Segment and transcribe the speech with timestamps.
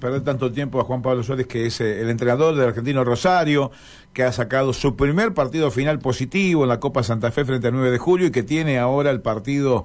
[0.00, 3.70] perder tanto tiempo a Juan Pablo Suárez, que es eh, el entrenador del argentino Rosario,
[4.12, 7.74] que ha sacado su primer partido final positivo en la Copa Santa Fe frente al
[7.74, 9.84] 9 de julio y que tiene ahora el partido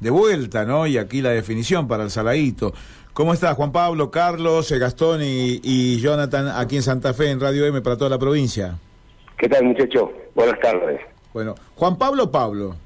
[0.00, 0.86] de vuelta, ¿no?
[0.86, 2.72] Y aquí la definición para el Saladito.
[3.12, 7.40] ¿Cómo estás, Juan Pablo, Carlos, eh, Gastón y, y Jonathan aquí en Santa Fe, en
[7.40, 8.78] Radio M para toda la provincia?
[9.36, 10.10] ¿Qué tal, muchacho?
[10.34, 11.00] Buenas tardes.
[11.34, 12.76] Bueno, Juan Pablo, Pablo.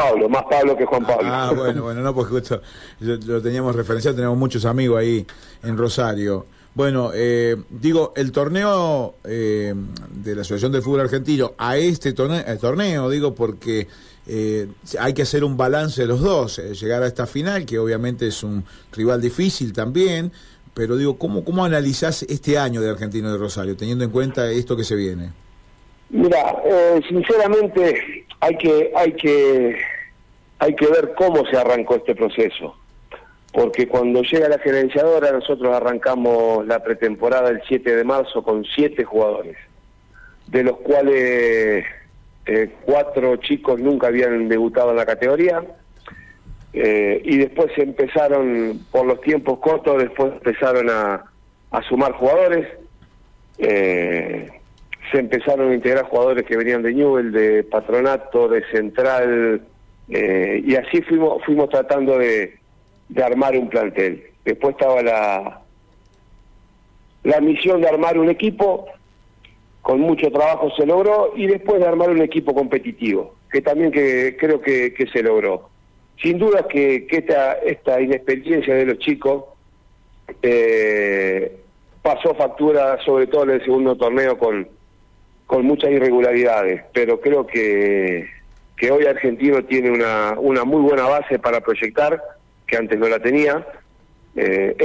[0.00, 1.28] Pablo, más Pablo que Juan Pablo.
[1.30, 2.62] Ah, bueno, bueno, no, porque justo
[3.00, 5.26] lo teníamos referenciado, tenemos muchos amigos ahí
[5.62, 6.46] en Rosario.
[6.74, 9.74] Bueno, eh, digo, el torneo eh,
[10.08, 13.88] de la Asociación del Fútbol Argentino a este torneo, torneo digo, porque
[14.26, 14.68] eh,
[14.98, 18.44] hay que hacer un balance de los dos, llegar a esta final, que obviamente es
[18.44, 20.30] un rival difícil también,
[20.72, 24.76] pero digo, ¿cómo, cómo analizás este año de Argentino de Rosario, teniendo en cuenta esto
[24.76, 25.32] que se viene?
[26.10, 26.56] Mira,
[27.08, 29.76] sinceramente hay que, hay que,
[30.58, 32.76] hay que ver cómo se arrancó este proceso.
[33.52, 39.04] Porque cuando llega la gerenciadora nosotros arrancamos la pretemporada el 7 de marzo con siete
[39.04, 39.56] jugadores,
[40.46, 41.84] de los cuales
[42.46, 45.64] eh, cuatro chicos nunca habían debutado en la categoría,
[46.72, 51.24] eh, y después empezaron, por los tiempos cortos, después empezaron a,
[51.88, 52.68] sumar jugadores,
[53.58, 54.59] eh,
[55.10, 59.62] se empezaron a integrar jugadores que venían de Newell, de Patronato, de Central,
[60.08, 62.58] y así fuimos, fuimos tratando de
[63.22, 64.24] armar un plantel.
[64.44, 65.60] Después estaba la,
[67.22, 68.86] la misión de armar un equipo,
[69.82, 74.36] con mucho trabajo se logró, y después de armar un equipo competitivo, que también que
[74.38, 75.68] creo que, se logró.
[76.22, 79.44] Sin duda que, que esta, esta inexperiencia de los chicos
[80.42, 81.58] eh,
[82.02, 84.68] pasó factura, sobre todo en el segundo torneo, con,
[85.50, 88.24] con muchas irregularidades, pero creo que,
[88.76, 92.22] que hoy Argentino tiene una, una muy buena base para proyectar
[92.68, 93.66] que antes no la tenía.
[94.36, 94.76] Eh,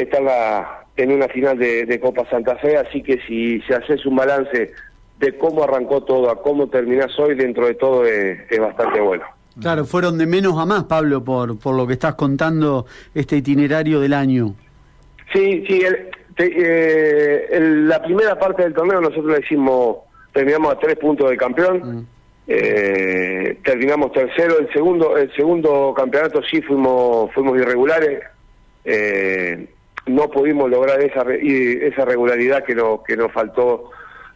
[0.98, 4.72] en una final de, Copa Santa Fe, así que si se haces un balance
[5.20, 9.24] de cómo arrancó todo a cómo terminás hoy, dentro de todo es, bastante bueno.
[9.62, 14.00] Claro, fueron de menos a más, Pablo, por, por lo que estás contando, este itinerario
[14.00, 14.56] del año.
[15.32, 15.84] Sí, sí,
[16.38, 19.98] eh, la primera parte del torneo nosotros le hicimos,
[20.36, 21.78] terminamos a tres puntos de campeón.
[21.82, 22.08] Mm.
[22.48, 28.22] Eh, terminamos tercero, el segundo, el segundo campeonato sí fuimos, fuimos irregulares,
[28.84, 29.68] eh,
[30.06, 33.90] no pudimos lograr esa, esa regularidad que, no, que nos faltó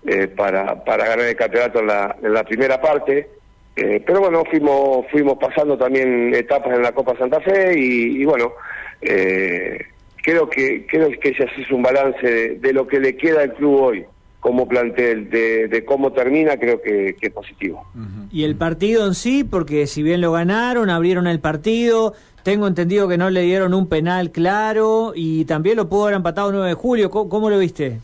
[0.07, 3.29] eh, para, para ganar el campeonato en la, en la primera parte,
[3.75, 8.51] pero bueno, fuimos, fuimos pasando también etapas en la Copa Santa Fe y, bueno,
[8.99, 13.81] creo que creo que se hace un balance de lo que le queda al club
[13.81, 14.05] hoy
[14.39, 17.85] como plantel, de, cómo termina, creo que, es positivo.
[18.31, 22.13] Y el partido en sí, porque si bien lo ganaron, abrieron el partido,
[22.43, 26.49] tengo entendido que no le dieron un penal claro y también lo pudo haber empatado
[26.49, 27.99] el 9 de julio, ¿cómo, lo viste?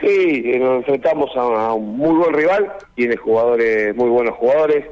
[0.00, 4.86] Sí, eh, nos enfrentamos a, un muy buen rival, tiene jugadores, muy buenos jugadores,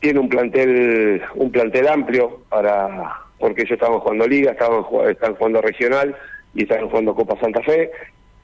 [0.00, 5.60] tiene un plantel, un plantel amplio para porque ellos estaban jugando liga, estaban, están jugando
[5.60, 6.16] regional
[6.54, 7.90] y están jugando Copa Santa Fe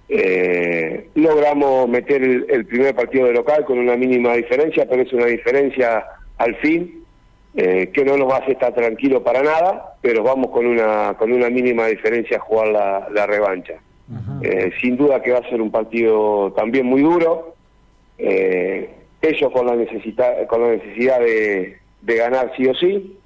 [0.09, 5.27] eh, logramos meter el, primer partido de local con una mínima diferencia, pero es una
[5.27, 6.05] diferencia
[6.39, 7.05] al fin
[7.55, 11.49] eh, que no nos hace estar tranquilo para nada, pero vamos con una con una
[11.51, 13.75] mínima diferencia a jugar la, revancha.
[14.43, 17.55] Eh, sin duda que va a ser un partido también muy duro.
[18.19, 18.91] Eh,
[19.23, 23.19] ellos con la necesidad con la necesidad de, ganar sí o sí,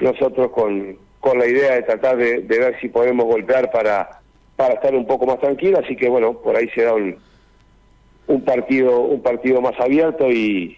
[0.00, 4.20] nosotros con, con la idea de tratar de ver si podemos golpear para
[4.56, 7.16] para estar un poco más tranquilo, así que bueno, por ahí se da un,
[8.26, 10.76] un partido un partido más abierto y,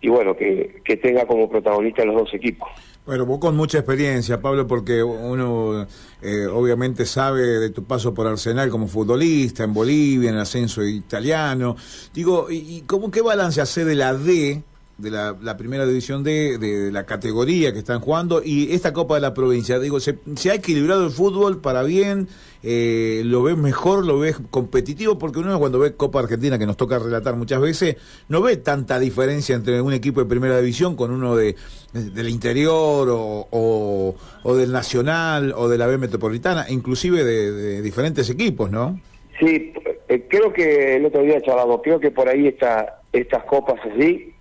[0.00, 2.68] y bueno, que, que tenga como protagonista los dos equipos.
[3.04, 5.88] Bueno, vos con mucha experiencia, Pablo, porque uno
[6.22, 10.84] eh, obviamente sabe de tu paso por Arsenal como futbolista en Bolivia, en el ascenso
[10.84, 11.74] italiano.
[12.14, 14.62] Digo, ¿y cómo qué balance hace de la D
[15.02, 19.20] de la, primera división de, de, la categoría que están jugando y esta Copa de
[19.20, 19.78] la Provincia.
[19.80, 20.16] Digo, se,
[20.50, 22.28] ha equilibrado el fútbol para bien,
[22.62, 26.76] eh, lo ves mejor, lo ves competitivo, porque uno cuando ve Copa Argentina, que nos
[26.76, 27.96] toca relatar muchas veces,
[28.28, 31.56] no ve tanta diferencia entre un equipo de primera división con uno de,
[31.92, 34.14] del interior o,
[34.44, 39.00] o, del Nacional o de la B Metropolitana, inclusive de, diferentes equipos, ¿no?
[39.40, 39.72] Sí,
[40.08, 44.31] eh, creo que el otro día charlamos, creo que por ahí está estas copas así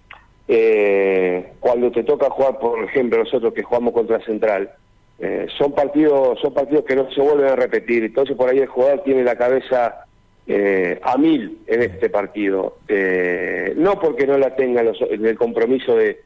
[0.54, 4.70] eh, cuando te toca jugar, por ejemplo, nosotros que jugamos contra Central,
[5.18, 8.04] eh, son partidos son partidos que no se vuelven a repetir.
[8.04, 10.08] Entonces por ahí el jugador tiene la cabeza
[10.46, 12.80] eh, a mil en este partido.
[12.90, 16.20] Eh, no porque no la tenga en el compromiso de,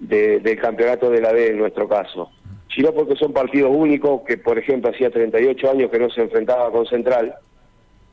[0.00, 2.32] del campeonato de la B en nuestro caso,
[2.74, 6.72] sino porque son partidos únicos, que por ejemplo hacía 38 años que no se enfrentaba
[6.72, 7.32] con Central.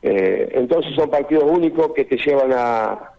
[0.00, 3.15] Eh, entonces son partidos únicos que te llevan a,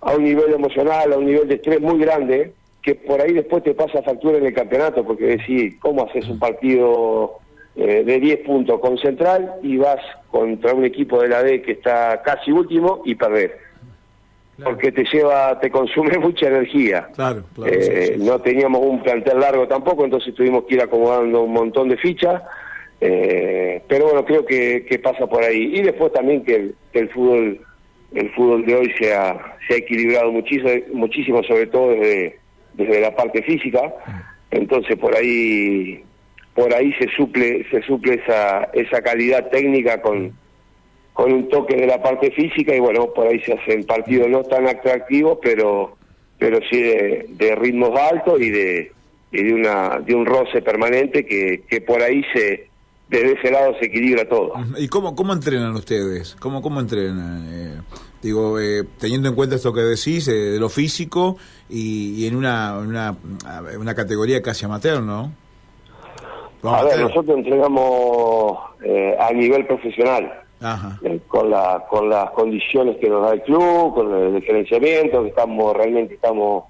[0.00, 2.52] a un nivel emocional, a un nivel de estrés muy grande,
[2.82, 6.38] que por ahí después te pasa factura en el campeonato, porque decís, ¿cómo haces un
[6.38, 7.38] partido
[7.76, 10.00] eh, de 10 puntos con Central y vas
[10.30, 13.70] contra un equipo de la D que está casi último y perder?
[14.62, 17.08] porque te lleva, te consume mucha energía.
[17.14, 17.72] Claro, claro.
[17.72, 21.96] Eh, no teníamos un plantel largo tampoco, entonces tuvimos que ir acomodando un montón de
[21.96, 22.42] fichas.
[23.00, 25.78] Eh, pero bueno, creo que, que, pasa por ahí.
[25.78, 27.60] Y después también que el, que el fútbol
[28.14, 32.38] el fútbol de hoy se ha, equilibrado muchísimo, muchísimo sobre todo desde,
[32.74, 33.94] desde la parte física.
[34.50, 36.02] Entonces por ahí
[36.54, 40.32] por ahí se suple se suple esa esa calidad técnica con
[41.12, 44.42] con un toque de la parte física y bueno, por ahí se hacen partidos no
[44.42, 45.96] tan atractivos, pero
[46.38, 48.92] pero sí de, ritmos altos y de
[49.30, 52.69] y de una de un roce permanente que, que por ahí se
[53.10, 54.54] desde ese lado se equilibra todo.
[54.78, 56.36] ¿Y cómo cómo entrenan ustedes?
[56.40, 57.46] ¿Cómo cómo entrenan?
[57.50, 57.80] Eh,
[58.22, 61.36] digo, eh, teniendo en cuenta esto que decís eh, de lo físico
[61.68, 63.16] y, en una, una
[63.78, 65.32] una categoría casi amateur, ¿no?
[66.62, 68.58] a ver, nosotros entrenamos
[69.18, 70.40] a nivel profesional.
[71.02, 75.30] Eh, con, la, con las condiciones que nos da el club, con el diferenciamiento, que
[75.30, 76.64] estamos realmente estamos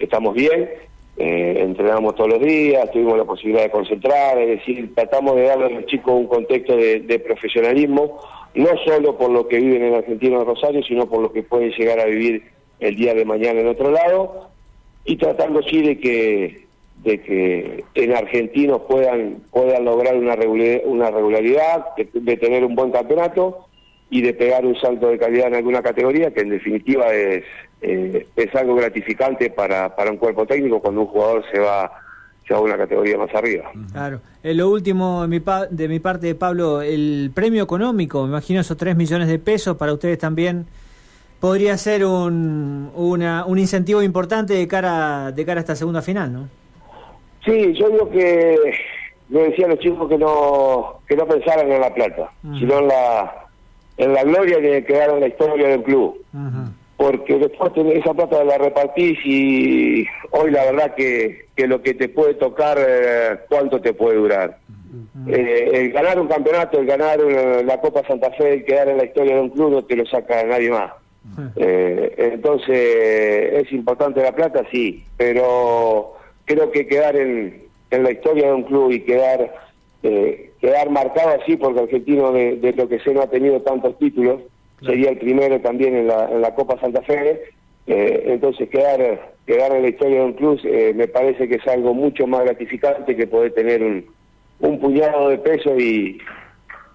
[0.00, 0.68] estamos bien,
[1.18, 5.66] eh, entrenamos todos los días, tuvimos la posibilidad de concentrar, es decir, tratamos de darle
[5.66, 8.20] a los chicos un contexto de, profesionalismo,
[8.54, 12.00] no solo por lo que viven en Argentina Rosario, sino por lo que pueden llegar
[12.00, 12.42] a vivir
[12.80, 14.50] el día de mañana en otro lado,
[15.06, 16.66] y tratando sí de que
[17.02, 22.90] de que en argentinos puedan puedan lograr una regularidad, una regularidad de, tener un buen
[22.90, 23.66] campeonato
[24.08, 27.44] y de pegar un salto de calidad en alguna categoría que en definitiva es
[27.80, 31.90] eh, es algo gratificante para, para un cuerpo técnico cuando un jugador se va
[32.46, 33.72] se va a una categoría más arriba.
[33.90, 34.20] Claro.
[34.42, 38.76] Eh, lo último de mi, de mi parte, Pablo, el premio económico, me imagino esos
[38.76, 40.66] 3 millones de pesos para ustedes también
[41.40, 46.32] podría ser un, una, un incentivo importante de cara de cara a esta segunda final,
[46.32, 46.48] ¿no?
[47.44, 48.56] Sí, yo digo que
[49.28, 52.88] le decía a los chicos que no que no pensaran en la plata, sino en
[52.88, 53.46] la
[53.98, 56.22] en la gloria que quedaron en la historia del club.
[56.96, 62.08] Porque después esa plata la repartís y hoy la verdad que, que lo que te
[62.08, 64.58] puede tocar, eh, cuánto te puede durar.
[65.28, 69.04] Eh, el ganar un campeonato, el ganar la Copa Santa Fe, el quedar en la
[69.04, 70.92] historia de un club no te lo saca nadie más.
[71.56, 74.62] Eh, entonces, ¿es importante la plata?
[74.70, 76.14] Sí, pero
[76.46, 79.52] creo que quedar en, en la historia de un club y quedar
[80.02, 84.40] eh, quedar marcado así, porque Argentino de, lo que sé no ha tenido tantos títulos,
[84.80, 87.52] sería el primero también en la, en la Copa Santa Fe,
[87.86, 91.66] eh, entonces quedar quedar en la historia de un club eh, me parece que es
[91.68, 94.04] algo mucho más gratificante que poder tener un,
[94.58, 96.18] un puñado de peso y,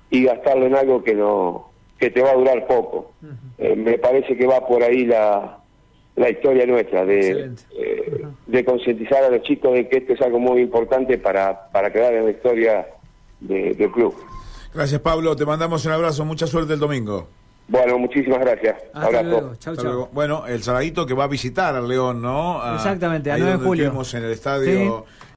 [0.10, 3.13] y gastarlo en algo que no que te va a durar poco.
[3.60, 5.62] me parece que va por ahí la,
[6.16, 10.39] la historia nuestra, de, eh, de concientizar a los chicos de que esto es algo
[10.39, 12.88] muy importante para, para quedar en la historia
[13.39, 14.16] del club.
[14.74, 17.28] Gracias Pablo, te mandamos un abrazo, mucha suerte el domingo.
[17.67, 18.75] Bueno, muchísimas gracias.
[18.93, 19.55] abrazo.
[19.59, 20.09] Chau, chau.
[20.11, 22.61] Bueno, el Saladito que va a visitar al León, ¿no?
[22.75, 23.93] Exactamente, a 9 de julio.
[24.13, 25.05] en el estadio.